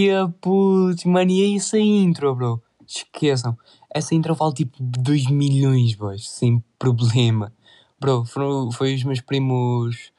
[0.00, 0.08] Que
[0.40, 2.62] putz, mano, e é essa intro, bro?
[2.86, 3.56] Esqueçam.
[3.94, 7.52] Essa intro vale tipo 2 milhões, boys, sem problema.
[8.00, 10.10] Bro, foram, foi os meus primos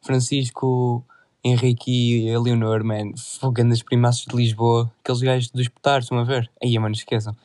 [0.00, 1.04] Francisco,
[1.44, 3.12] Henrique e Leonor, man.
[3.38, 4.90] Fogando as primaças de Lisboa.
[5.04, 6.50] Aqueles gajos dos potares, estão a ver?
[6.60, 7.36] Aí, mano, esqueçam.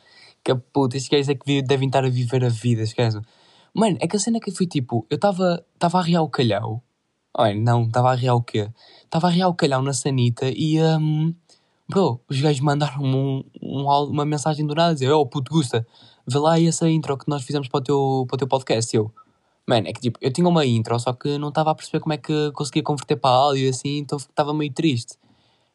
[0.44, 3.22] Que puta, estes gajos é que devem estar a viver a vida, esqueçam.
[3.72, 6.82] Mano, é que a cena que foi tipo, eu estava a arriar o calhau.
[7.36, 8.70] Olha, não, estava a arriar o quê?
[9.04, 11.34] Estava a arriar o calhau na sanita e, hum,
[11.90, 15.86] bro, os gajos mandaram-me um, um uma mensagem do nada a dizer: Oh, puto, Gusta,
[16.28, 18.96] vê lá essa intro que nós fizemos para o teu, para o teu podcast.
[18.96, 19.12] E eu,
[19.68, 22.14] mano, é que tipo, eu tinha uma intro, só que não estava a perceber como
[22.14, 25.18] é que conseguia converter para áudio e assim, então estava meio triste.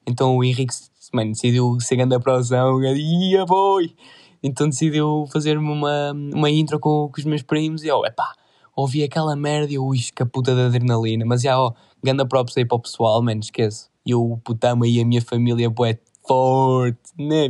[0.06, 0.74] Então o Henrique,
[1.12, 3.94] mano, decidiu ser grande a produção, ia boy!
[4.42, 8.32] Então decidiu fazer-me uma, uma intro com, com os meus primos e eu, epá,
[8.74, 11.24] ouvi aquela merda e eu, ui, que puta de adrenalina.
[11.26, 13.87] Mas já, ó, ganda props aí para o pessoal, mano, esquece.
[14.08, 17.44] E eu, putama aí a minha família, bué, forte, né?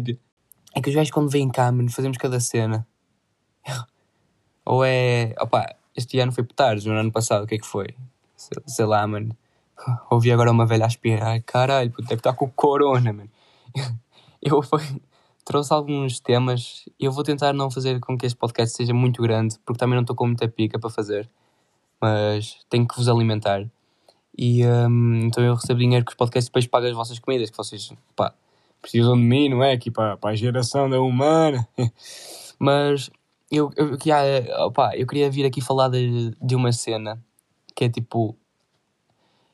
[0.75, 2.85] É que os gajos quando vêm cá, mano, fazemos cada cena.
[4.65, 7.95] Ou é, opá, este ano foi putares, no ano passado, o que é que foi?
[8.37, 9.37] Sei, sei lá, mano.
[10.11, 13.31] Ouvi agora uma velha a espirrar, caralho, puto, deve estar com corona, mano.
[14.43, 15.01] Eu foi-
[15.45, 19.21] trouxe alguns temas e eu vou tentar não fazer com que este podcast seja muito
[19.23, 21.29] grande, porque também não estou com muita pica para fazer,
[22.01, 23.69] mas tenho que vos alimentar.
[24.39, 27.57] E hum, então eu recebo dinheiro que os podcasts depois pagam as vossas comidas, que
[27.57, 28.33] vocês, pá,
[28.81, 29.73] precisam de mim, não é?
[29.73, 31.67] Aqui para, para a geração da humana.
[32.57, 33.11] Mas
[33.51, 34.17] eu, eu, queria,
[34.65, 37.21] opá, eu queria vir aqui falar de, de uma cena
[37.75, 38.37] que é tipo.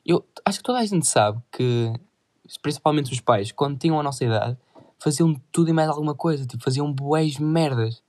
[0.05, 1.91] Eu acho que toda a gente sabe que,
[2.61, 4.55] principalmente os pais, quando tinham a nossa idade,
[4.99, 8.03] faziam tudo e mais alguma coisa, tipo, faziam boés merdas.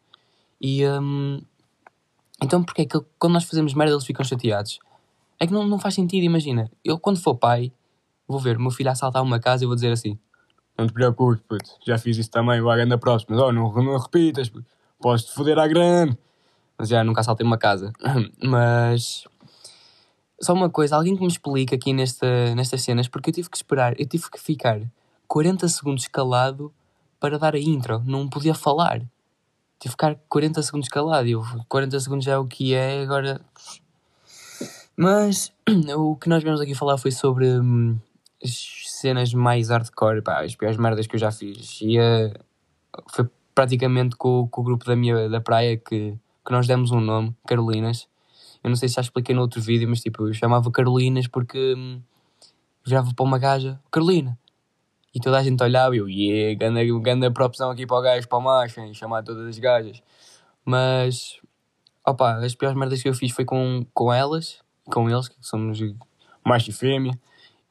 [0.61, 1.41] E hum,
[2.43, 4.79] então porque é que quando nós fazemos merda eles ficam chateados?
[5.39, 6.71] É que não, não faz sentido, imagina.
[6.85, 7.73] Eu quando for pai,
[8.27, 10.19] vou ver o meu filho assaltar uma casa e vou dizer assim:
[10.79, 14.49] Não te preocupes, puto, já fiz isso também, vai na próxima, oh, não, não repitas,
[14.49, 14.67] puto.
[15.01, 16.17] podes-te foder à grande.
[16.79, 17.93] Mas já nunca assaltei uma casa.
[18.43, 19.25] mas
[20.41, 23.57] só uma coisa, alguém que me explique aqui nesta, nestas cenas, porque eu tive que
[23.57, 24.81] esperar, eu tive que ficar
[25.27, 26.73] 40 segundos calado
[27.19, 28.99] para dar a intro, não podia falar.
[28.99, 29.09] Tive
[29.79, 33.41] que ficar 40 segundos calado, e eu, 40 segundos já é o que é, agora.
[34.97, 35.53] Mas
[35.97, 37.99] o que nós vamos aqui falar foi sobre hum,
[38.43, 41.81] as cenas mais hardcore, pá, as piores merdas que eu já fiz.
[41.83, 42.33] E eh,
[43.11, 47.01] foi praticamente com, com o grupo da minha da praia que, que nós demos um
[47.01, 48.09] nome, Carolinas.
[48.65, 51.75] Eu não sei se já expliquei no outro vídeo, mas tipo, eu chamava Carolinas porque
[51.77, 52.01] hum,
[52.85, 54.39] virava para uma gaja, Carolina.
[55.15, 58.29] E toda a gente olhava e eu, yeah, ganda, ganda propção aqui para o gajo,
[58.29, 60.03] para o macho, hein, chamar todas as gajas.
[60.65, 61.41] Mas,
[62.07, 65.79] opa, as piores merdas que eu fiz foi com, com elas, com eles, que somos
[66.45, 67.19] macho e fêmea.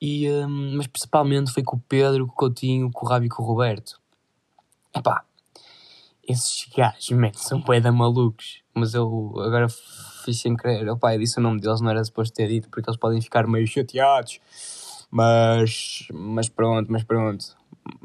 [0.01, 3.29] E, hum, mas principalmente foi com o Pedro, com o Coutinho, com o Rabi e
[3.29, 3.99] com o Roberto.
[4.95, 5.23] Epá,
[6.27, 8.61] esses gajos, man, são poeda malucos.
[8.73, 9.67] Mas eu agora
[10.25, 10.89] fiz sem querer.
[10.89, 13.47] Opá, eu disse o nome deles, não era suposto ter dito, porque eles podem ficar
[13.47, 14.39] meio chateados.
[15.09, 17.55] Mas, mas pronto, mas pronto.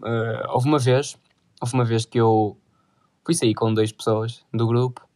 [0.05, 1.19] Eh, houve uma vez,
[1.61, 2.57] houve uma vez que eu
[3.25, 5.07] fui sair com duas pessoas do grupo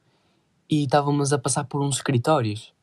[0.69, 2.74] e estávamos a passar por uns escritórios.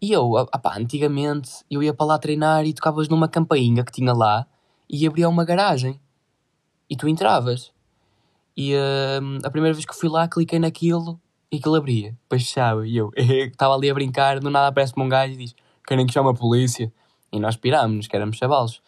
[0.00, 3.90] E eu, ah, pá, antigamente, eu ia para lá treinar e tocavas numa campainha que
[3.90, 4.46] tinha lá
[4.88, 6.00] e abria uma garagem.
[6.88, 7.72] E tu entravas.
[8.56, 8.74] E
[9.20, 11.20] hum, a primeira vez que fui lá, cliquei naquilo
[11.50, 12.16] e aquilo abria.
[12.22, 12.86] Depois fechava.
[12.86, 15.54] E eu estava ali a brincar, do nada aparece-me um gajo e diz:
[15.86, 16.92] Querem que chame a polícia?
[17.32, 18.80] E nós pirámos-nos, que éramos chavalos.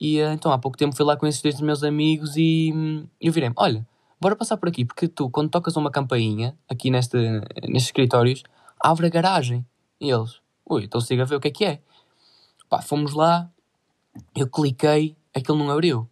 [0.00, 3.06] E eh, então há pouco tempo fui lá com esses dois meus amigos e hum,
[3.20, 3.86] eu virei-me: Olha,
[4.20, 8.42] bora passar por aqui, porque tu, quando tocas uma campainha, aqui neste, nestes escritórios,
[8.80, 9.66] abre a garagem.
[10.00, 11.82] E eles: Ui, então siga a ver o que é que é.
[12.68, 13.50] Pá, fomos lá,
[14.34, 16.08] eu cliquei, aquilo não abriu.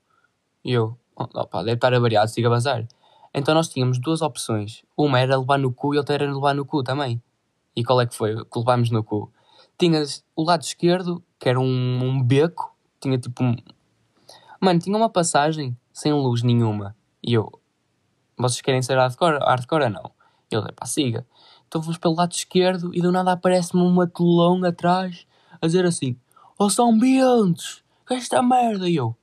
[0.64, 2.86] E eu: oh, pá, deve estar avariado, siga a bazar.
[3.34, 4.84] Então nós tínhamos duas opções.
[4.96, 7.22] Uma era levar no cu e outra era levar no cu também.
[7.74, 8.44] E qual é que foi?
[8.44, 9.32] Que levámos no cu.
[9.78, 13.56] Tinhas o lado esquerdo, que era um, um beco, tinha tipo um.
[14.60, 16.94] Mano, tinha uma passagem sem luz nenhuma.
[17.22, 17.50] E eu,
[18.36, 20.10] vocês querem ser hardcore, hardcore ou não?
[20.50, 21.26] E ele, pá, siga.
[21.80, 25.26] Fomos pelo lado esquerdo e do nada aparece-me um matulão atrás
[25.60, 26.16] a dizer assim:
[26.58, 28.88] Ó São Bentes, o esta merda.
[28.88, 29.16] E eu,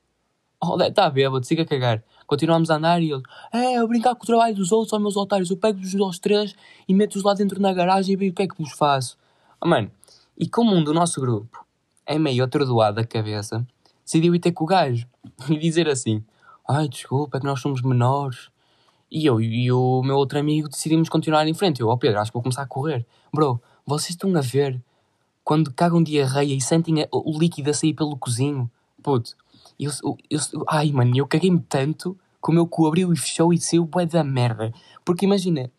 [0.64, 2.04] oh, está bêbado, siga a cagar.
[2.26, 5.18] Continuámos a andar e ele, é, eu brincar com o trabalho dos outros, aos meus
[5.18, 6.56] otários, eu pego-vos aos três
[6.88, 9.18] e meto-os lá dentro na garagem e vejo o que é que vos faço.
[9.60, 9.92] Oh, mano,
[10.38, 11.66] e como um do nosso grupo
[12.06, 13.66] é meio atordoado da cabeça,
[14.06, 15.08] decidiu ir ter com o gajo
[15.50, 16.24] e dizer assim,
[16.68, 18.50] ai, desculpa, é que nós somos menores.
[19.12, 21.82] E eu e o meu outro amigo decidimos continuar em frente.
[21.82, 23.06] Eu, ó oh Pedro, acho que vou começar a correr.
[23.34, 24.82] Bro, vocês estão a ver
[25.44, 28.70] quando cagam diarreia e sentem o líquido a sair pelo cozinho?
[29.02, 29.36] Puto,
[29.80, 33.52] eu, eu, eu, ai mano, eu caguei-me tanto que o meu cu abriu e fechou
[33.52, 34.72] e saiu bué da merda.
[35.04, 35.72] Porque imagina,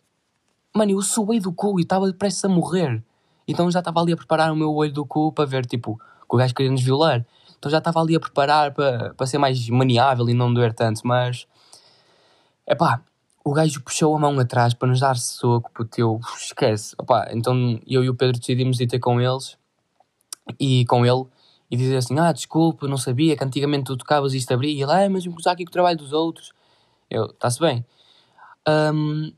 [0.75, 3.03] mano, eu suei do cu e estava prestes a morrer.
[3.47, 6.35] Então já estava ali a preparar o meu olho do cu para ver, tipo, que
[6.35, 7.25] o gajo queria nos violar.
[7.59, 11.00] Então já estava ali a preparar para, para ser mais maniável e não doer tanto,
[11.05, 11.47] mas.
[12.67, 13.03] é pá,
[13.45, 16.95] o gajo puxou a mão atrás para nos dar soco, puto, eu esquece.
[16.99, 19.57] Opa, então eu e o Pedro decidimos ir ter com eles
[20.59, 21.25] e com ele
[21.71, 24.73] e dizer assim: Ah, desculpa, não sabia que antigamente tu tocavas e isto abria.
[24.73, 26.53] E ele, ah, mas usar aqui com o trabalho dos outros.
[27.11, 27.85] Eu, está-se bem.
[28.69, 29.33] Um,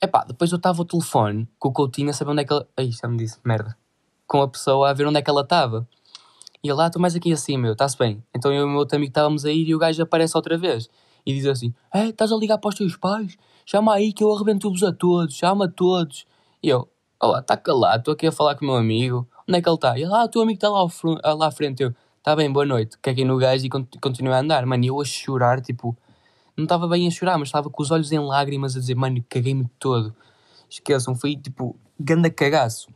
[0.00, 2.66] epá, depois eu estava ao telefone com o Coutinho a saber onde é que ele.
[2.76, 3.76] Ai, já me disse, merda.
[4.26, 5.86] Com a pessoa a ver onde é que ela estava.
[6.62, 8.22] E ele, ah, estou mais aqui assim, meu, está-se bem.
[8.34, 10.56] Então eu e o meu outro amigo estávamos a ir e o gajo aparece outra
[10.56, 10.88] vez
[11.28, 13.36] e diz assim: É, estás a ligar para os teus pais?
[13.66, 16.26] Chama aí que eu arrebento-vos a todos, chama a todos.
[16.62, 16.88] E eu:
[17.20, 19.28] Olá, está calado, estou aqui a falar com o meu amigo.
[19.46, 19.98] Onde é que ele está?
[19.98, 21.82] E ele: Ah, o teu amigo está lá, ao lá à frente.
[21.82, 22.96] Eu: Está bem, boa noite.
[23.02, 23.68] Caguei no gajo e
[24.00, 24.64] continuei a andar.
[24.64, 25.94] Mano, eu a chorar, tipo,
[26.56, 29.22] não estava bem a chorar, mas estava com os olhos em lágrimas a dizer: Mano,
[29.28, 30.16] caguei-me todo.
[30.70, 32.88] Esqueçam, foi tipo, ganda cagaço.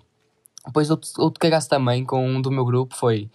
[0.64, 3.30] Depois outro, outro cagaço também com um do meu grupo foi.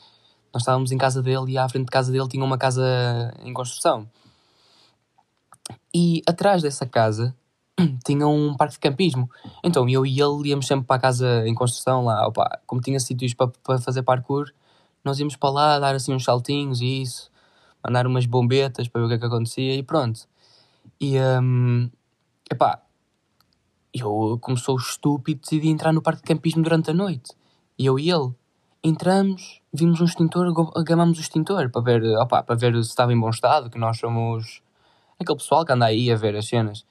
[0.51, 3.53] Nós estávamos em casa dele e à frente de casa dele tinha uma casa em
[3.53, 4.09] construção.
[5.93, 7.35] E atrás dessa casa
[8.05, 9.29] tinha um parque de campismo.
[9.63, 12.27] Então eu e ele íamos sempre para a casa em construção lá.
[12.27, 14.51] Opa, como tinha sítios para, para fazer parkour,
[15.03, 17.31] nós íamos para lá dar assim uns saltinhos e isso,
[17.83, 20.27] mandar umas bombetas para ver o que é que acontecia e pronto.
[20.99, 21.89] E um,
[22.51, 22.81] epá,
[23.93, 27.33] eu, como sou estúpido, decidi entrar no parque de campismo durante a noite.
[27.77, 28.33] E eu e ele
[28.83, 33.19] entramos, vimos um extintor, agamamos o extintor para ver, opa, para ver se estava em
[33.19, 34.61] bom estado, que nós somos
[35.19, 36.85] aquele pessoal que anda aí a ver as cenas.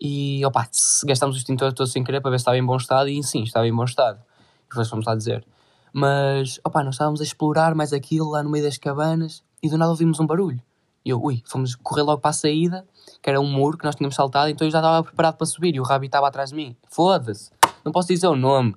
[0.00, 0.68] E opa,
[1.04, 3.42] gastámos o extintor todo sem querer para ver se estava em bom estado e sim,
[3.42, 4.20] estava em bom estado.
[4.66, 5.44] E depois fomos lá dizer.
[5.92, 9.76] Mas opa, nós estávamos a explorar mais aquilo lá no meio das cabanas e do
[9.76, 10.62] nada ouvimos um barulho.
[11.04, 12.86] E eu, ui, fomos correr logo para a saída,
[13.22, 15.74] que era um muro que nós tínhamos saltado, então eu já estava preparado para subir
[15.74, 16.76] e o Rabi estava atrás de mim.
[16.88, 17.50] Foda-se,
[17.84, 18.74] não posso dizer o nome.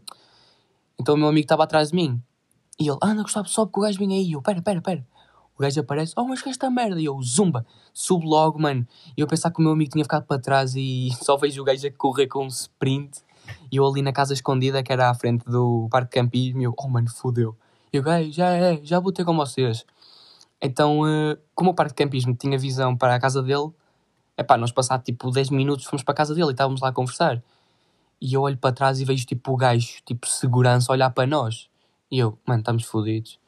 [0.99, 2.21] Então o meu amigo estava atrás de mim.
[2.79, 4.31] E ele, anda, Gustavo, sobe que o gajo vem aí.
[4.31, 5.05] Eu, pera, pera, pera.
[5.61, 6.99] O gajo aparece, oh, mas que esta merda?
[6.99, 7.63] E eu, zumba,
[7.93, 8.83] subo logo, mano.
[9.15, 11.63] E eu pensar que o meu amigo tinha ficado para trás e só vejo o
[11.63, 13.19] gajo a correr com um sprint.
[13.71, 16.63] E eu ali na casa escondida, que era à frente do parque de campismo, e
[16.63, 17.55] eu, oh, mano, fodeu.
[17.93, 19.85] E o gajo, já é, já vou ter com vocês.
[20.59, 23.69] Então, uh, como o parque de campismo tinha visão para a casa dele,
[24.35, 26.89] é pá, nós passados tipo 10 minutos fomos para a casa dele e estávamos lá
[26.89, 27.39] a conversar.
[28.19, 31.69] E eu olho para trás e vejo tipo o gajo, tipo segurança, olhar para nós.
[32.09, 33.39] E eu, mano, estamos fodidos.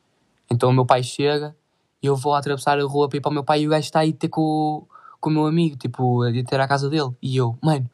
[0.51, 1.55] Então o meu pai chega
[2.03, 3.85] e eu vou atravessar a rua para ir para o meu pai e o gajo
[3.85, 4.85] está aí ter com,
[5.21, 7.15] com o meu amigo, tipo, a ter à casa dele.
[7.21, 7.89] E eu, mano,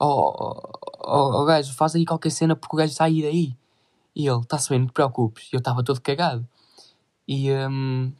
[0.00, 0.60] oh,
[0.98, 3.56] oh, oh, gajo, faz aí qualquer cena porque o gajo está aí daí.
[4.16, 5.48] E ele, está-se bem, não te preocupes.
[5.52, 6.44] E eu estava todo cagado.
[7.26, 8.12] E, um,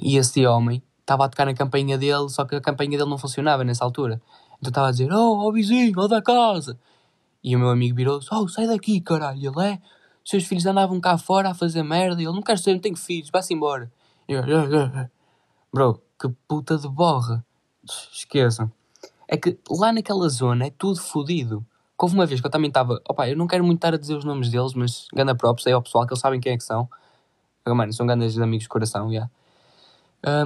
[0.00, 3.18] e esse homem estava a tocar na campainha dele, só que a campainha dele não
[3.18, 4.22] funcionava nessa altura.
[4.60, 6.78] Então estava a dizer, oh, oh vizinho, ó da casa.
[7.42, 9.50] E o meu amigo virou-se, oh, sai daqui, caralho.
[9.50, 9.80] Ele é,
[10.24, 12.22] seus filhos andavam cá fora a fazer merda.
[12.22, 13.90] E ele, não quero ser, não tenho filhos, vá-se embora.
[15.72, 17.44] Bro, que puta de borra.
[18.12, 18.70] Esqueçam.
[19.28, 21.64] É que lá naquela zona é tudo fodido.
[21.98, 23.00] Houve uma vez que eu também estava.
[23.08, 25.72] Opa, eu não quero muito estar a dizer os nomes deles, mas ganda props aí
[25.72, 26.88] ao pessoal que eles sabem quem é que são.
[27.66, 29.12] Mano, são grandes amigos de coração, já.
[29.12, 29.30] Yeah.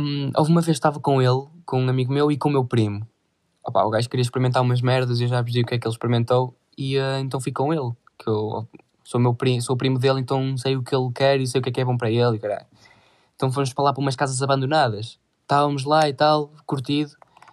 [0.00, 2.52] Um, houve uma vez que estava com ele, com um amigo meu e com o
[2.52, 3.06] meu primo.
[3.66, 5.78] Opa, o gajo queria experimentar umas merdas e eu já vos digo o que é
[5.78, 7.92] que ele experimentou e uh, então fui com ele.
[8.18, 8.68] Que eu
[9.02, 11.62] sou, meu primo, sou primo dele, então sei o que ele quer e sei o
[11.62, 12.66] que é que é bom para ele caralho.
[13.36, 15.18] Então fomos para lá para umas casas abandonadas.
[15.42, 17.12] Estávamos lá e tal, curtido.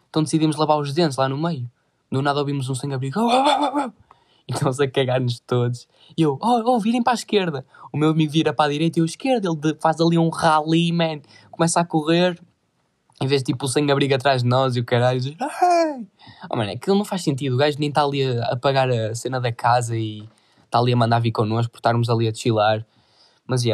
[0.09, 1.69] Então decidimos lavar os dentes lá no meio.
[2.11, 3.19] Do nada ouvimos um sem-abrigo.
[3.21, 4.11] Oh, oh, oh,
[4.47, 5.87] e estamos a cagar-nos todos.
[6.17, 7.65] E eu, oh, oh, virem para a esquerda.
[7.91, 9.47] O meu amigo vira para a direita e eu, esquerda.
[9.47, 11.21] Ele faz ali um rally, man.
[11.49, 12.39] Começa a correr.
[13.21, 15.21] Em vez de tipo o sem-abrigo atrás de nós e o caralho.
[15.21, 15.35] Diz!
[16.49, 17.53] Oh, mano, aquilo não faz sentido.
[17.53, 20.27] O gajo nem está ali a, a pagar a cena da casa e
[20.65, 22.85] está ali a mandar vir connosco por estarmos ali a chilar.
[23.45, 23.69] Mas, já.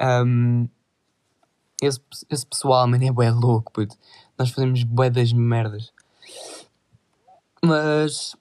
[0.00, 0.68] Yeah, um,
[1.80, 3.96] esse, esse pessoal, mano, é bué louco, puto.
[4.38, 5.92] Nós fazemos bué das merdas.
[7.62, 8.36] Mas,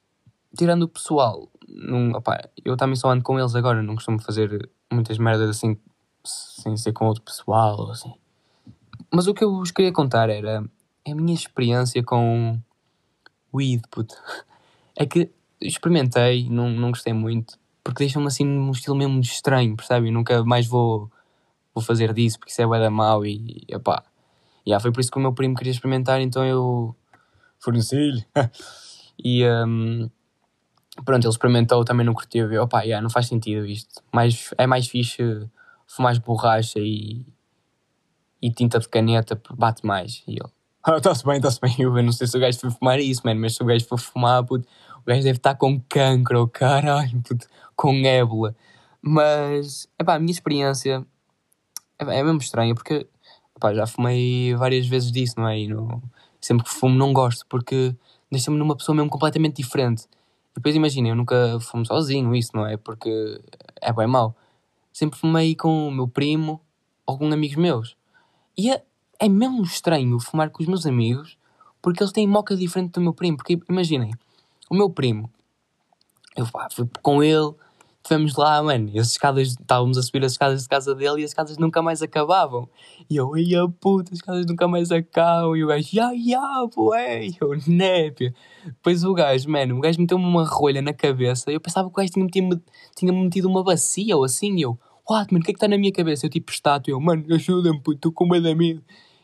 [0.57, 4.69] tirando o pessoal, não, opa, eu também só ando com eles agora, não costumo fazer
[4.91, 5.77] muitas merdas assim,
[6.23, 8.13] sem ser com outro pessoal, assim.
[9.11, 10.63] mas o que eu vos queria contar era
[11.07, 12.59] a minha experiência com
[13.53, 14.15] weed, puto.
[14.95, 20.07] É que experimentei, não, não gostei muito, porque deixa-me assim num estilo mesmo estranho, percebe?
[20.07, 21.11] Eu nunca mais vou,
[21.75, 24.03] vou fazer disso, porque isso é bué da mau e, e pá.
[24.65, 26.95] Yeah, foi por isso que o meu primo queria experimentar, então eu
[27.59, 28.25] forneci-lhe.
[29.23, 30.09] e um,
[31.03, 32.51] pronto, ele experimentou, também não curtiu.
[32.51, 34.01] Eu, opá, yeah, não faz sentido isto.
[34.11, 35.47] Mais, é mais fixe
[35.85, 37.23] fumar borracha e,
[38.41, 40.23] e tinta de caneta, bate mais.
[40.27, 40.49] E ele,
[40.83, 41.75] ah, está-se bem, está-se bem.
[41.79, 43.99] Eu não sei se o gajo foi fumar isso, mano, mas se o gajo for
[43.99, 44.67] fumar, puto,
[44.99, 48.55] o gajo deve estar com cancro, caralho, puto, com ébola.
[49.01, 51.05] Mas, epá, a minha experiência
[51.99, 53.07] é, é mesmo estranha, porque
[53.73, 55.59] já fumei várias vezes disso, não é?
[55.59, 55.69] E
[56.41, 57.95] sempre que fumo não gosto, porque
[58.31, 60.03] deixa-me numa pessoa mesmo completamente diferente.
[60.51, 62.77] E depois imagina, eu nunca fumo sozinho, isso, não é?
[62.77, 63.41] Porque
[63.81, 64.35] é bem mau.
[64.93, 66.61] Sempre fumei com o meu primo
[67.05, 67.97] ou com amigos meus.
[68.57, 68.83] E é,
[69.19, 71.37] é mesmo estranho fumar com os meus amigos,
[71.81, 73.37] porque eles têm moca diferente do meu primo.
[73.37, 74.11] Porque imaginem,
[74.69, 75.29] o meu primo,
[76.35, 77.53] eu pá, fui com ele,
[78.05, 81.23] estivemos lá, mano, e as escadas, estávamos a subir as escadas de casa dele e
[81.23, 82.69] as escadas nunca mais acabavam.
[83.09, 85.55] E eu, ia puta, as escadas nunca mais acabam.
[85.55, 87.25] E o gajo, ya, ya, bué.
[87.25, 88.33] E eu, népia.
[88.63, 91.51] Depois o gajo, mano, o gajo meteu-me uma rolha na cabeça.
[91.51, 92.61] Eu pensava que o gajo tinha metido,
[92.95, 94.55] tinha metido uma bacia ou assim.
[94.55, 96.27] E eu, what, mano, o que é que está na minha cabeça?
[96.27, 98.83] Eu tipo estátua, eu, mano, ajuda-me, puto, estou com medo da medo.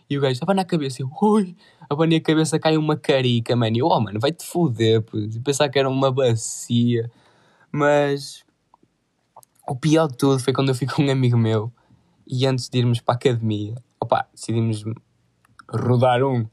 [0.09, 1.55] E o gajo, abana a cabeça, eu, ui,
[1.89, 3.77] abana a cabeça, cai uma carica, mano.
[3.77, 5.03] E eu, oh, mano, vai-te foder.
[5.43, 7.09] Pensar que era uma bacia.
[7.71, 8.43] Mas
[9.71, 11.71] o pior de tudo foi quando eu fui com um amigo meu
[12.27, 14.83] e antes de irmos para a academia, opá, decidimos
[15.69, 16.45] rodar um.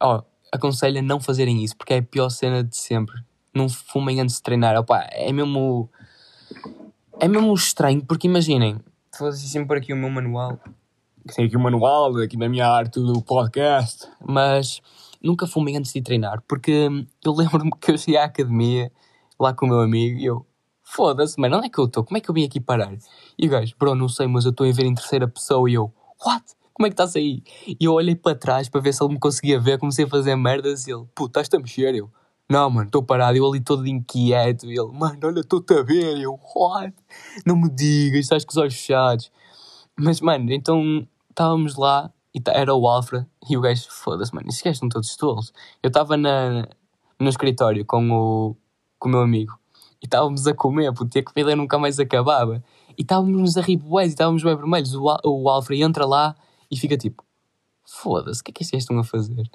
[0.00, 3.14] Ó, oh, aconselho a não fazerem isso porque é a pior cena de sempre.
[3.54, 5.90] Não fumem antes de treinar, opá, é mesmo.
[7.20, 8.80] É mesmo estranho porque imaginem,
[9.14, 10.58] fosse sempre aqui o meu manual,
[11.36, 14.80] tem aqui o manual, aqui na minha arte do podcast, mas
[15.22, 16.88] nunca fumei antes de treinar porque
[17.22, 18.90] eu lembro-me que eu cheguei à academia
[19.38, 20.46] lá com o meu amigo e eu
[20.90, 22.04] foda-se, mano, onde é que eu estou?
[22.04, 22.92] Como é que eu vim aqui parar?
[23.38, 25.74] E o gajo, bro, não sei, mas eu estou a ver em terceira pessoa e
[25.74, 25.92] eu,
[26.24, 26.44] what?
[26.72, 27.42] Como é que estás aí?
[27.66, 30.34] E eu olhei para trás para ver se ele me conseguia ver, comecei a fazer
[30.34, 31.94] merdas e ele, puto, estás-te a mexer?
[31.94, 32.10] Eu,
[32.48, 33.36] não, mano, estou parado.
[33.36, 36.16] Eu ali todo inquieto e ele, mano, olha, estou-te a ver.
[36.16, 36.94] E eu, what?
[37.46, 39.30] Não me digas, estás com os olhos fechados.
[39.96, 44.62] Mas, mano, então estávamos lá e era o Alfred e o gajo, foda-se, mano, esses
[44.62, 45.52] gajos estão todos tolos.
[45.82, 48.56] Eu estava no escritório com o,
[48.98, 49.59] com o meu amigo
[50.02, 52.62] e estávamos a comer, porque a comida nunca mais acabava.
[52.96, 54.94] E estávamos a rir e estávamos bem vermelhos.
[54.94, 56.34] O, o Alfred entra lá
[56.70, 57.22] e fica tipo:
[57.86, 59.50] Foda-se, o que é que estes estão a fazer?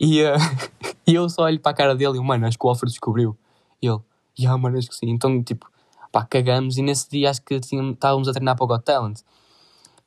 [0.00, 0.36] E, uh,
[1.06, 3.36] e eu só olho para a cara dele e, mano, acho que o Alfred descobriu.
[3.80, 3.98] E ele:
[4.38, 5.08] Ya, yeah, mano, acho que sim.
[5.08, 5.70] Então, tipo,
[6.10, 6.76] pá, cagamos.
[6.76, 9.20] E nesse dia acho que tínhamos, estávamos a treinar para o Got Talent.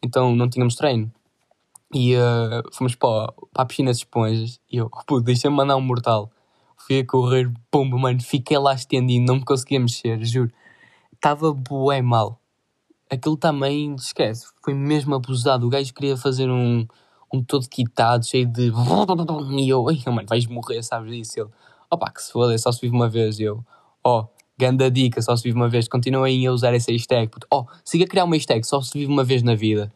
[0.01, 1.11] Então não tínhamos treino.
[1.93, 4.59] E uh, fomos para, para a piscina de esponjas.
[4.69, 6.32] E eu, pô, deixa-me mandar um mortal
[6.85, 10.51] fui a correr, pumba, mano, fiquei lá estendido, não me conseguia mexer, juro.
[11.13, 12.39] Estava bué mal.
[13.09, 15.65] Aquilo também, esquece, foi mesmo abusado.
[15.65, 16.85] O gajo queria fazer um,
[17.33, 18.71] um todo quitado, cheio de.
[19.57, 21.39] E eu, ai, mano, vais morrer, sabes disso?
[21.39, 21.49] Ele,
[21.89, 23.39] opá, que se foda, só se vive uma vez.
[23.39, 23.63] E eu,
[24.03, 25.87] ó, oh, ganda dica, só se vive uma vez.
[25.87, 27.29] Continuem a usar essa hashtag.
[27.51, 29.91] Ó, oh, siga a criar uma hashtag, só se vive uma vez na vida.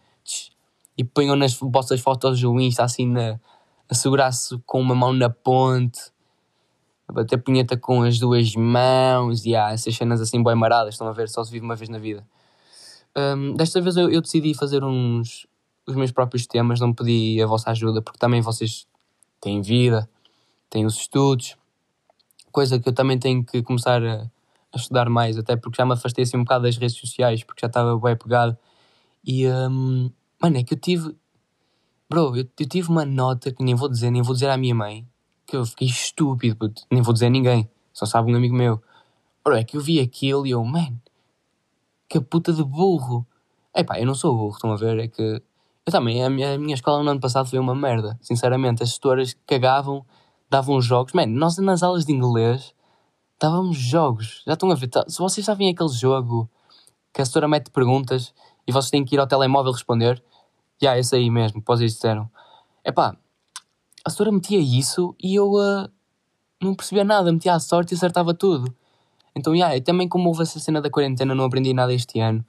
[0.97, 3.39] E ponham nas vossas fotos do Insta assim na,
[3.89, 5.99] a segurar-se com uma mão na ponte
[7.07, 11.07] a bater punheta com as duas mãos e há essas cenas assim bem maradas, estão
[11.07, 12.27] a ver, só se vive uma vez na vida.
[13.15, 15.47] Um, desta vez eu, eu, decidi fazer uns
[15.87, 18.85] os meus próprios temas, não pedi a vossa ajuda, porque também vocês
[19.39, 20.07] têm vida,
[20.69, 21.55] têm os estudos,
[22.51, 24.29] coisa que eu também tenho que começar a,
[24.73, 27.61] a estudar mais, até porque já me afastei assim um bocado das redes sociais, porque
[27.61, 28.57] já estava bem pegado.
[29.25, 30.11] E, um,
[30.41, 31.15] mano, é que eu tive,
[32.09, 34.75] bro, eu, eu tive uma nota que nem vou dizer, nem vou dizer à minha
[34.75, 35.07] mãe,
[35.47, 36.83] que eu fiquei estúpido, puto.
[36.91, 38.81] nem vou dizer a ninguém, só sabe um amigo meu.
[39.43, 40.93] Bro, é que eu vi aquilo e eu, man,
[42.09, 43.25] que puta de burro.
[43.73, 44.99] É pá, eu não sou burro, estão a ver?
[44.99, 45.41] É que
[45.85, 48.83] eu também, a minha, a minha escola no ano passado foi uma merda, sinceramente.
[48.83, 50.05] As gestoras cagavam,
[50.49, 51.13] davam jogos.
[51.13, 52.73] Man, nós nas aulas de inglês
[53.39, 54.43] dávamos jogos.
[54.45, 54.87] Já estão a ver?
[54.87, 56.49] Tá, se vocês sabem aquele jogo
[57.13, 58.33] que a setora mete perguntas
[58.67, 60.21] e vocês têm que ir ao telemóvel responder,
[60.81, 62.29] já, yeah, esse aí mesmo, que vocês disseram.
[62.83, 63.15] É pá,
[64.07, 65.89] a senhora metia isso e eu uh,
[66.61, 68.73] não percebia nada, metia a sorte e acertava tudo.
[69.35, 72.43] Então, yeah, também como houve essa cena da quarentena, não aprendi nada este ano.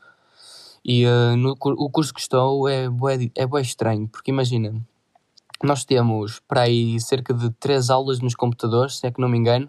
[0.84, 4.72] E uh, no, o curso que estou é bué, é estranho, porque imagina,
[5.60, 9.36] nós temos para aí cerca de 3 aulas nos computadores, se é que não me
[9.36, 9.68] engano.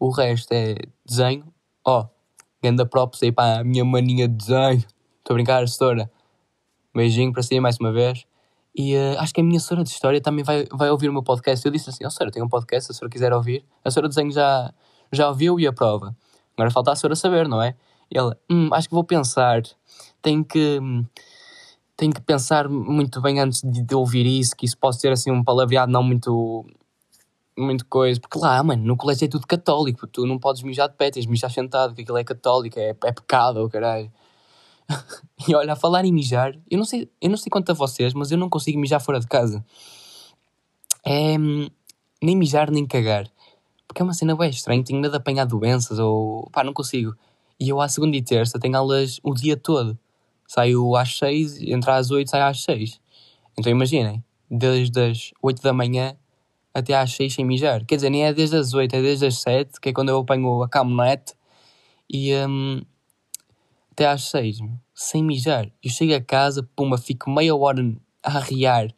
[0.00, 1.44] O resto é desenho.
[1.86, 2.08] Ó, oh,
[2.62, 4.78] ganda props aí para a minha maninha de desenho.
[5.18, 6.10] Estou a brincar, setora.
[6.94, 8.26] Beijinho para si mais uma vez.
[8.74, 11.22] E uh, acho que a minha senhora de história também vai, vai ouvir o meu
[11.22, 11.64] podcast.
[11.64, 13.64] Eu disse assim: Ó, oh, senhora, tenho um podcast, se a senhora quiser ouvir.
[13.84, 14.72] A senhora de desenho já,
[15.12, 16.14] já ouviu e aprova.
[16.56, 17.76] Agora falta a senhora saber, não é?
[18.10, 19.62] E ela: Hum, acho que vou pensar.
[20.20, 20.80] Tenho que.
[21.96, 25.30] Tenho que pensar muito bem antes de, de ouvir isso, que isso pode ser assim
[25.30, 26.66] um palavreado não muito
[27.56, 30.96] muito coisa, porque lá, mano, no colégio é tudo católico, tu não podes mijar de
[30.96, 34.10] pé, tens de mijar sentado, porque aquilo é católico, é, é pecado, oh, caralho.
[35.48, 38.12] e olha, a falar em mijar, eu não sei, eu não sei quanto a vocês,
[38.14, 39.64] mas eu não consigo mijar fora de casa.
[41.04, 41.36] É
[42.24, 43.30] nem mijar nem cagar.
[43.86, 47.14] Porque é uma cena bem estranha, tenho medo de apanhar doenças ou pá, não consigo.
[47.60, 49.98] E eu à segunda e terça tenho aulas o dia todo.
[50.46, 53.00] Saio às seis, entro às oito, saio às seis.
[53.58, 56.16] Então imaginem, desde as oito da manhã
[56.72, 57.84] até às seis sem mijar.
[57.84, 60.18] Quer dizer, nem é desde as oito, é desde as sete, que é quando eu
[60.18, 61.34] apanho a caminhonete.
[62.10, 62.82] E um,
[63.94, 64.58] até às seis,
[64.92, 65.70] sem mijar.
[65.82, 68.88] Eu chego a casa, puma, fico meia hora a arriar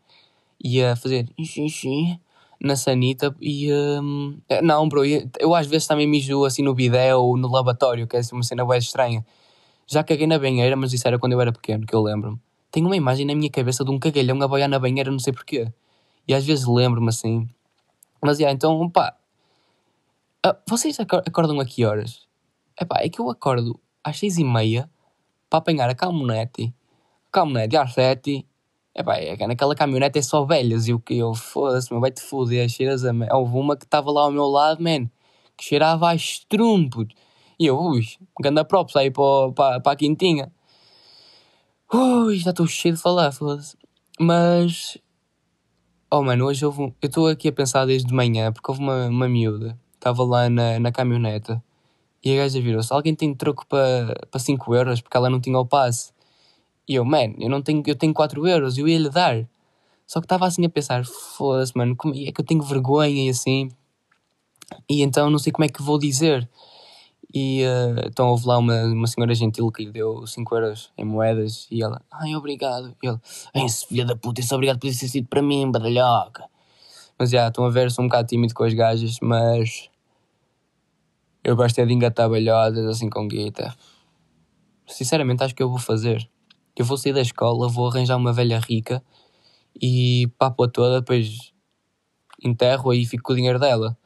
[0.63, 2.19] e a fazer xixi
[2.59, 7.15] na sanita e um, é, não, bro, eu, às vezes também mijo assim no bidé
[7.15, 9.25] ou no lavatório, que é assim uma cena bem estranha.
[9.87, 12.41] Já caguei na banheira, mas isso era quando eu era pequeno, que eu lembro-me.
[12.73, 15.33] Tenho uma imagem na minha cabeça de um cagalhão a boiar na banheira, não sei
[15.33, 15.71] porquê.
[16.27, 17.49] E às vezes lembro-me assim.
[18.21, 19.15] Mas, yeah, então, pá.
[20.45, 22.27] Uh, vocês acordam a que horas?
[22.81, 24.89] Epá, é que eu acordo às seis e meia
[25.51, 26.73] para apanhar a caminhonete.
[27.29, 28.47] A caminhonete às sete.
[28.95, 30.89] Epá, é que naquela caminhonete é só velhas.
[30.89, 32.69] E o que eu, foda-se, meu, vai-te foder.
[32.69, 33.13] Cheiras a...
[33.37, 35.07] Houve uma que estava lá ao meu lado, man,
[35.57, 37.07] que cheirava a estrumpo.
[37.59, 38.07] E eu, ui,
[38.41, 40.53] ganda props aí para, a quintinha.
[41.93, 43.77] Ui, já estou cheio de falar, foda-se.
[44.19, 44.99] Mas,
[46.11, 46.95] oh mano, hoje houve um...
[47.03, 50.49] Eu estou aqui a pensar desde de manhã, porque houve uma, uma miúda, estava lá
[50.49, 50.93] na, na
[52.27, 55.01] e a gaja virou-se: Alguém tem troco para pa 5 euros?
[55.01, 56.13] Porque ela não tinha o passe.
[56.89, 59.47] E eu, man, eu não tenho, eu tenho 4 euros, eu ia lhe dar.
[60.05, 63.29] Só que estava assim a pensar: foda-se, mano, como é que eu tenho vergonha e
[63.29, 63.71] assim.
[64.91, 66.49] E então não sei como é que vou dizer.
[67.33, 71.05] E uh, então houve lá uma, uma senhora gentil que lhe deu 5 euros em
[71.05, 72.93] moedas e ela, ai obrigado.
[73.01, 73.21] E ele,
[73.55, 76.45] esse filho da puta, esse obrigado por ter sido para mim, badalhoca.
[77.17, 79.89] Mas já, estão a ver, sou um bocado tímido com as gajas, mas
[81.47, 83.73] eu gosto é de engatar balhodas assim com guita.
[84.85, 86.29] Sinceramente, acho que eu vou fazer.
[86.77, 89.01] Eu vou sair da escola, vou arranjar uma velha rica
[89.81, 91.53] e papo-a toda, depois
[92.43, 93.97] enterro e fico com o dinheiro dela.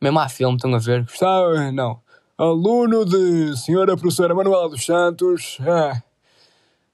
[0.00, 1.02] Mesmo há filme, estão a ver?
[1.02, 1.72] Gostava?
[1.72, 2.00] Não.
[2.38, 5.58] Aluno de senhora professora Manuela dos Santos.
[5.60, 6.02] É.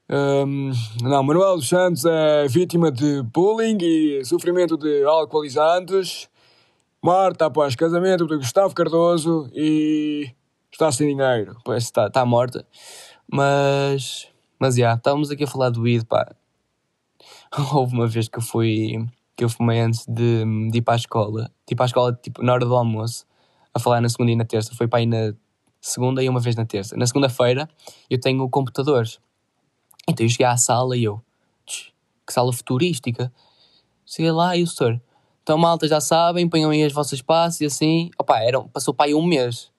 [0.09, 6.31] Um, não, Manuel dos Santos é vítima de bullying e sofrimento de alcoolizantes.
[7.05, 10.35] Marta após casamento de Gustavo Cardoso e
[10.73, 11.55] está sem dinheiro.
[11.63, 12.67] Pois está, está morta.
[13.31, 14.27] Mas,
[14.59, 16.35] mas já, yeah, estávamos aqui a falar do ID, pá.
[17.75, 20.97] Houve uma vez que eu fui, que eu fumei antes de, de ir para a
[20.97, 21.51] escola.
[21.67, 23.27] Tipo, à escola, tipo, na hora do almoço,
[23.75, 24.75] a falar na segunda e na terça.
[24.75, 25.35] Foi para ir na
[25.83, 26.97] segunda e uma vez na terça.
[26.97, 27.69] Na segunda-feira
[28.09, 29.21] eu tenho computadores.
[30.09, 31.23] Então eu cheguei à sala e eu,
[32.27, 33.31] que sala futurística.
[34.07, 34.99] Cheguei lá e o senhor,
[35.45, 38.11] então, malta, já sabem, ponham aí as vossas passes e assim.
[38.19, 39.71] Opa, eram, passou aí um mês.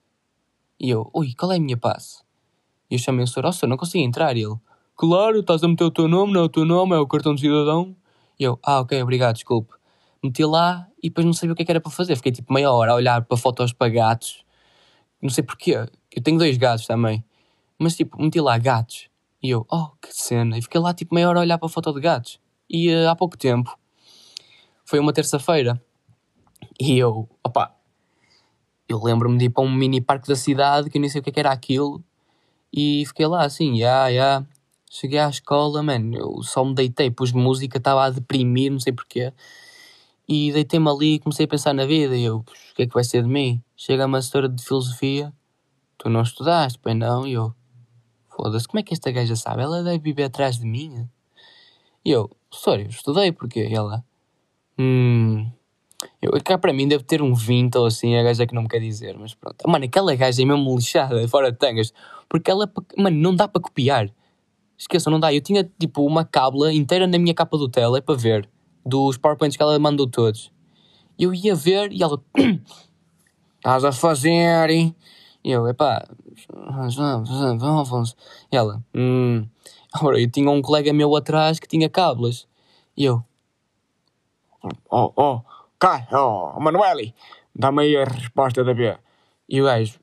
[0.78, 2.22] E eu, ui, qual é a minha passe?
[2.88, 4.36] E eu chamei o senhor, ó oh, senhor, não consigo entrar.
[4.36, 4.54] E ele,
[4.94, 7.34] claro, estás a meter o teu nome, não é o teu nome, é o cartão
[7.34, 7.96] de cidadão.
[8.38, 9.74] E eu, ah, ok, obrigado, desculpe.
[10.22, 12.14] Meti lá e depois não sabia o que, é que era para fazer.
[12.14, 14.44] Fiquei tipo meia hora a olhar para fotos para gatos.
[15.20, 15.84] Não sei porquê.
[16.14, 17.24] Eu tenho dois gatos também.
[17.76, 19.08] Mas tipo, meti lá gatos.
[19.42, 20.58] E eu, oh, que cena.
[20.58, 22.38] E fiquei lá tipo meia hora a olhar para a foto de gatos.
[22.70, 23.76] E uh, há pouco tempo
[24.86, 25.82] foi uma terça-feira.
[26.80, 27.74] E eu, opá,
[28.88, 31.24] eu lembro-me de ir para um mini parque da cidade, que eu nem sei o
[31.24, 32.02] que, é era aquilo,
[32.72, 34.46] e fiquei lá assim, já, já.
[34.88, 38.92] Cheguei à escola, mano, eu só me deitei, pus música, estava a deprimir, não sei
[38.92, 39.32] porquê.
[40.28, 42.44] E deitei-me ali e comecei a pensar na vida, e eu, o
[42.74, 43.60] que é que vai ser de mim?
[43.76, 45.32] Chega uma história de filosofia,
[45.98, 47.26] tu não estudaste, pois não?
[47.26, 47.52] E eu,
[48.28, 49.62] foda-se, como é que esta gaja sabe?
[49.62, 51.08] Ela deve viver atrás de mim?
[52.04, 54.04] E eu, sorry, eu estudei, porque ela
[54.78, 55.50] Hum.
[56.20, 58.62] Eu, cá para mim deve ter um 20 ou assim, a gaja é que não
[58.62, 59.68] me quer dizer, mas pronto.
[59.68, 61.92] Mano, aquela gaja é mesmo lixada, fora de tangas,
[62.28, 64.10] porque ela, mano, não dá para copiar.
[64.76, 65.32] Esqueçam, não dá.
[65.32, 68.48] Eu tinha tipo uma cábula inteira na minha capa do tele para ver,
[68.84, 70.52] dos PowerPoints que ela mandou todos.
[71.18, 72.22] Eu ia ver e ela,
[73.56, 74.94] estás a fazer, hein?
[75.42, 76.06] E eu, epá,
[76.52, 78.16] vamos,
[78.52, 79.46] E ela, hum.
[79.92, 82.46] Agora, eu tinha um colega meu atrás que tinha cábulas.
[82.96, 83.24] E eu,
[84.90, 85.40] Oh, oh,
[85.78, 87.14] cá, oh, Manueli,
[87.54, 88.96] dá-me aí a resposta da B.
[89.48, 89.98] E o gajo,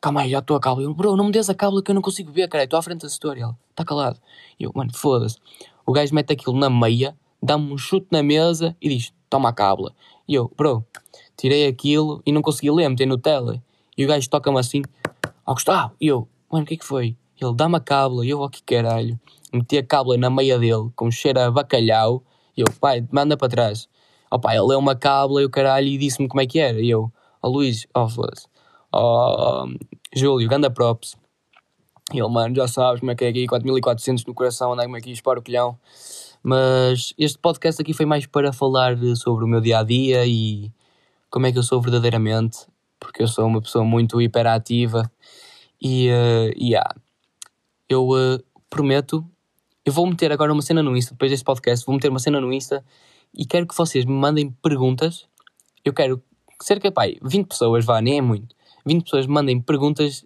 [0.00, 0.86] calma aí, já estou a cábula.
[0.86, 2.82] Eu, bro, não me des a cábula que eu não consigo ver, cara, estou à
[2.82, 3.36] frente da setor.
[3.36, 4.20] Ele, está calado.
[4.58, 5.38] E eu, mano, foda-se.
[5.86, 9.52] O gajo mete aquilo na meia dá-me um chute na mesa e diz: Toma a
[9.52, 9.92] cábula.
[10.26, 10.84] E eu, bro,
[11.36, 13.62] tirei aquilo e não consegui ler, metei no tele.
[13.96, 14.82] E o gajo toca-me assim:
[15.46, 15.94] Ó oh, Gustavo.
[16.00, 17.16] E eu, mano, o que é que foi?
[17.40, 18.24] Ele dá-me a cábula.
[18.24, 19.20] E eu, ó, oh, que caralho.
[19.52, 22.24] Meti a cábula na meia dele, com cheiro a bacalhau.
[22.56, 23.88] E eu, pai, manda para trás.
[24.38, 26.80] Pai, ele leu uma cábula e o caralho e disse-me como é que era.
[26.80, 28.46] E eu, ó, oh, Luís, ó, oh, foda-se.
[28.92, 29.66] Oh,
[30.14, 31.16] Júlio, ganda props.
[32.12, 34.96] E ele, mano, já sabes como é que é aqui, 4400 no coração, andai como
[34.96, 35.78] aqui, esparo o quilhão.
[36.42, 40.70] Mas este podcast aqui foi mais para falar sobre o meu dia a dia e
[41.30, 42.66] como é que eu sou verdadeiramente,
[43.00, 45.10] porque eu sou uma pessoa muito hiperativa
[45.80, 46.94] e, uh, yeah,
[47.88, 49.24] eu uh, prometo,
[49.84, 52.40] eu vou meter agora uma cena no Insta, depois deste podcast, vou meter uma cena
[52.40, 52.84] no Insta
[53.34, 55.26] e quero que vocês me mandem perguntas.
[55.84, 56.22] Eu quero
[56.62, 58.54] cerca, pai, 20 pessoas, vá, nem é muito,
[58.86, 60.24] 20 pessoas mandem perguntas,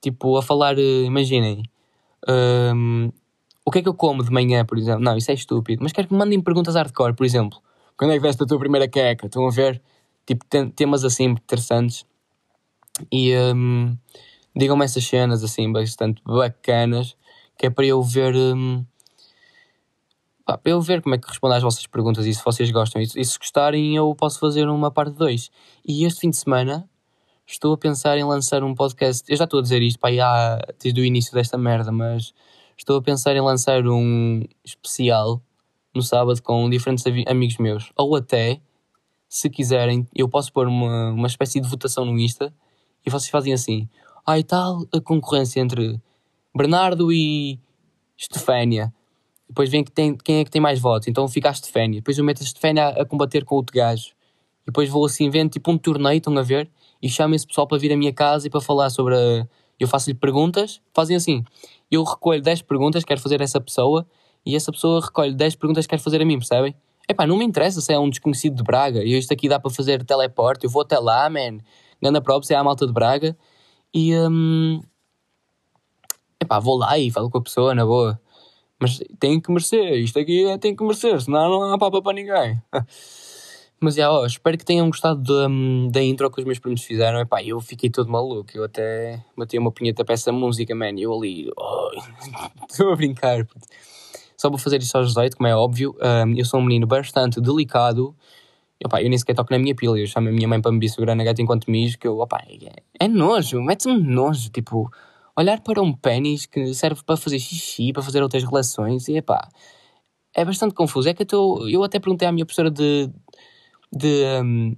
[0.00, 1.62] tipo, a falar, uh, imaginem,
[2.28, 3.10] um,
[3.64, 5.02] o que é que eu como de manhã, por exemplo?
[5.02, 5.82] Não, isso é estúpido.
[5.82, 7.60] Mas quero que me mandem perguntas hardcore, por exemplo.
[7.96, 9.26] Quando é que veste a tua primeira queca?
[9.26, 9.80] Estão a ver?
[10.26, 12.04] Tipo, temas assim interessantes.
[13.12, 13.96] E um,
[14.56, 17.16] digam-me essas cenas assim bastante bacanas,
[17.58, 18.34] que é para eu ver.
[18.34, 18.84] Um,
[20.52, 23.00] pá, para eu ver como é que respondo às vossas perguntas e se vocês gostam.
[23.00, 25.50] E, e se gostarem, eu posso fazer uma parte 2.
[25.86, 26.88] E este fim de semana
[27.46, 29.24] estou a pensar em lançar um podcast.
[29.30, 32.32] Eu já estou a dizer isto, pá, há, desde o início desta merda, mas
[32.80, 35.42] Estou a pensar em lançar um especial
[35.94, 37.92] no sábado com diferentes amigos meus.
[37.94, 38.58] Ou até,
[39.28, 42.50] se quiserem, eu posso pôr uma, uma espécie de votação no Insta
[43.04, 43.86] e vocês fazem assim.
[44.24, 46.00] Ah, e tal a concorrência entre
[46.56, 47.60] Bernardo e
[48.16, 48.94] Estefânia.
[49.50, 51.08] Depois vem que tem, quem é que tem mais votos.
[51.08, 52.00] Então fica a Estefânia.
[52.00, 54.12] Depois eu meto a Estefânia a, a combater com outro gajo.
[54.62, 56.70] E depois vou assim, vendo tipo um torneio, estão a ver?
[57.02, 59.46] E chamo esse pessoal para vir à minha casa e para falar sobre a...
[59.78, 61.42] Eu faço-lhe perguntas, fazem assim
[61.90, 64.06] eu recolho 10 perguntas que quero fazer a essa pessoa
[64.46, 66.74] e essa pessoa recolhe 10 perguntas que quero fazer a mim, percebem?
[67.08, 69.70] Epá, não me interessa se é um desconhecido de Braga e isto aqui dá para
[69.70, 71.58] fazer teleporte, eu vou até lá, man.
[72.00, 73.36] Ganda se é a malta de Braga
[73.92, 74.14] e.
[74.16, 74.80] Um,
[76.40, 78.18] epá, vou lá e falo com a pessoa na boa.
[78.80, 82.14] Mas tem que merecer, isto aqui é, tem que merecer, senão não há papa para
[82.14, 82.60] ninguém.
[83.82, 85.48] Mas já, ó, espero que tenham gostado da,
[85.90, 87.18] da intro que os meus primos fizeram.
[87.18, 88.50] Epá, eu fiquei todo maluco.
[88.54, 90.92] Eu até bati uma punheta para essa música, man.
[90.98, 91.90] Eu ali, oh,
[92.68, 93.46] estou a brincar.
[94.36, 95.96] Só vou fazer isto aos 18, como é óbvio.
[95.98, 98.14] Um, eu sou um menino bastante delicado.
[98.78, 99.98] Epá, eu nem sequer toco na minha pila.
[99.98, 101.98] Eu chamo a minha mãe para me bissugar na gata enquanto mijo.
[101.98, 104.50] Que eu, é, é nojo, mete-me nojo.
[104.50, 104.90] Tipo,
[105.40, 109.08] olhar para um pênis que serve para fazer xixi, para fazer outras relações.
[109.08, 109.48] E epá,
[110.34, 111.08] é bastante confuso.
[111.08, 113.10] É que eu, tô, eu até perguntei à minha professora de
[113.92, 114.70] de, um,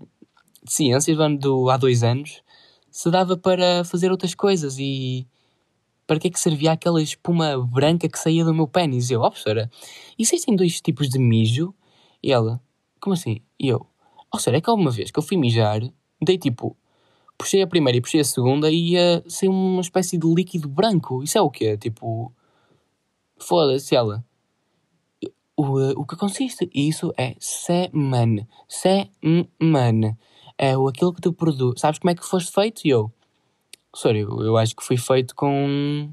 [0.64, 2.42] de ciências do, há dois anos
[2.90, 5.26] se dava para fazer outras coisas e
[6.06, 9.08] para que é que servia aquela espuma branca que saía do meu pênis?
[9.08, 9.70] E eu, ó oh, professora,
[10.18, 11.74] existem dois tipos de mijo?
[12.22, 12.60] E ela,
[13.00, 13.40] como assim?
[13.58, 13.86] E eu, ó
[14.26, 15.80] oh, professora, é que alguma vez que eu fui mijar,
[16.20, 16.76] dei tipo,
[17.36, 21.22] puxei a primeira e puxei a segunda e ia ser uma espécie de líquido branco.
[21.22, 21.76] Isso é o quê?
[21.76, 22.32] Tipo,
[23.38, 24.24] foda-se ela
[25.56, 28.46] o, eh, o que consiste isso é semen.
[28.68, 30.16] Semen.
[30.58, 31.80] É aquilo que tu produz.
[31.80, 32.82] Sabes como é que foste feito?
[32.84, 33.12] E eu,
[34.04, 36.10] eu, eu acho que fui feito com.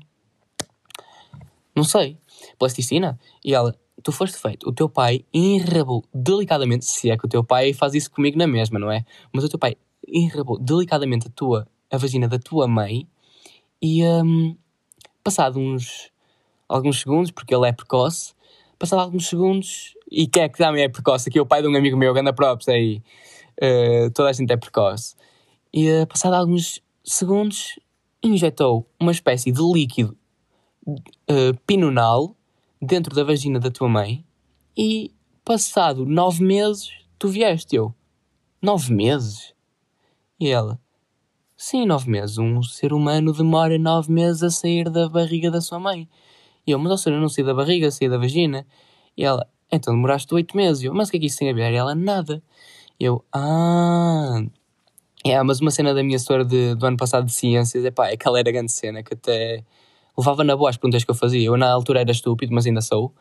[1.75, 2.17] Não sei.
[2.57, 3.19] Plasticina.
[3.43, 4.67] E ela, tu foste feito.
[4.67, 8.47] O teu pai enrabou delicadamente, se é que o teu pai faz isso comigo na
[8.47, 9.05] mesma, não é?
[9.31, 9.77] Mas o teu pai
[10.11, 13.07] enrabou delicadamente a tua, a vagina da tua mãe
[13.81, 14.55] e, um,
[15.23, 16.11] passado uns,
[16.67, 18.33] alguns segundos, porque ele é precoce,
[18.77, 21.29] passado alguns segundos, e quem é que também é precoce?
[21.29, 23.01] Aqui é o pai de um amigo meu, Ganda Props aí,
[23.61, 25.15] uh, toda a gente é precoce.
[25.73, 27.79] E uh, passado alguns segundos,
[28.23, 30.17] injetou uma espécie de líquido
[30.85, 32.35] uh, pinonal
[32.81, 34.25] dentro da vagina da tua mãe
[34.77, 35.11] e
[35.43, 37.93] passado nove meses tu vieste eu.
[38.61, 39.53] Nove meses?
[40.39, 40.79] E ela,
[41.57, 42.37] sim, nove meses.
[42.37, 46.07] Um ser humano demora nove meses a sair da barriga da sua mãe.
[46.65, 48.65] E eu, mas senhor eu não saí da barriga, saí da vagina.
[49.17, 50.83] E ela, então demoraste oito meses.
[50.83, 51.71] E eu, mas o que é que isso tem a ver?
[51.73, 52.43] E ela, nada.
[52.99, 54.41] E eu, ah.
[55.25, 58.09] É, mas uma cena da minha história de, do ano passado de ciências, é pá,
[58.09, 59.63] aquela era grande cena que até
[60.17, 61.45] levava na boa as perguntas que eu fazia.
[61.47, 63.13] Eu na altura era estúpido, mas ainda sou.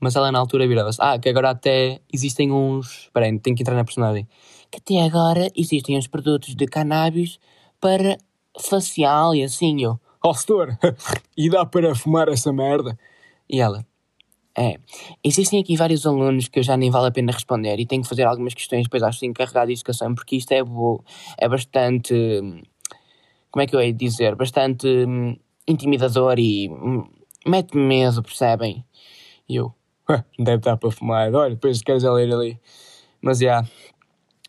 [0.00, 3.04] Mas ela na altura virava-se, ah, que agora até existem uns.
[3.04, 4.28] Espera aí, tenho que entrar na personagem.
[4.70, 7.38] Que até agora existem uns produtos de cannabis
[7.80, 8.18] para
[8.58, 9.82] facial e assim.
[9.82, 10.78] Eu, Ó oh, setor,
[11.36, 12.98] e dá para fumar essa merda?
[13.48, 13.86] E ela,
[14.56, 14.78] é,
[15.22, 18.08] existem aqui vários alunos que eu já nem vale a pena responder e tenho que
[18.08, 20.60] fazer algumas questões, depois acho que encarregar de educação, porque isto é,
[21.38, 22.14] é bastante,
[23.50, 27.04] como é que eu ia dizer, bastante hum, intimidador e hum,
[27.46, 28.84] mete medo, percebem?
[29.48, 29.74] E eu,
[30.38, 31.32] deve estar para fumar.
[31.34, 32.58] Olha, depois queres ela ir ali.
[33.20, 33.44] Mas já.
[33.44, 33.68] Yeah.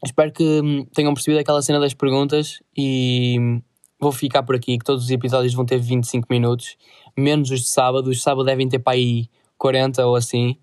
[0.03, 3.61] Espero que hum, tenham percebido aquela cena das perguntas e hum,
[3.99, 6.77] vou ficar por aqui, que todos os episódios vão ter 25 minutos,
[7.17, 8.09] menos os de sábado.
[8.09, 10.57] Os de sábado devem ter para aí 40 ou assim,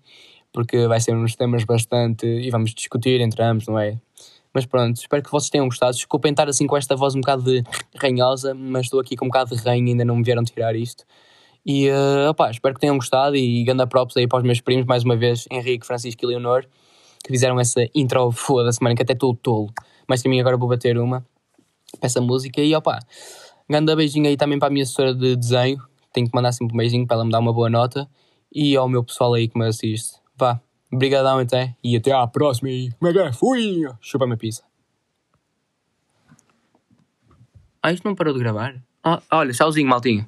[0.51, 2.25] porque vai ser uns temas bastante.
[2.25, 3.99] e vamos discutir entre ambos, não é?
[4.53, 5.93] Mas pronto, espero que vocês tenham gostado.
[5.93, 7.63] Desculpem estar assim com esta voz um bocado de
[7.99, 11.03] ranhosa, mas estou aqui com um bocado de ranho, ainda não me vieram tirar isto.
[11.65, 14.85] E uh, opá, espero que tenham gostado e ganda props aí para os meus primos,
[14.85, 16.65] mais uma vez, Henrique, Francisco e Leonor,
[17.23, 19.69] que fizeram essa intro foda da semana, que até estou tolo.
[20.07, 21.25] Mas que a mim agora vou bater uma
[21.99, 22.61] para essa música.
[22.61, 22.99] E opá,
[23.69, 26.77] ganda beijinho aí também para a minha assessora de desenho, tenho que mandar sempre um
[26.77, 28.09] beijinho para ela me dar uma boa nota.
[28.53, 30.19] E ao meu pessoal aí que me assiste.
[30.37, 30.61] Vá,
[30.93, 32.69] Obrigadão até e até à próxima.
[32.99, 33.33] Como é que é?
[33.33, 33.81] Fui!
[33.99, 34.63] Chupa-me a pizza.
[37.81, 38.75] Ah, isto não parou de gravar?
[39.03, 40.27] Ah, olha, tchauzinho, maltinho.